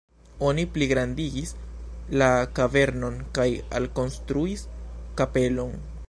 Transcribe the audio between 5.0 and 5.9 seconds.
kapelon.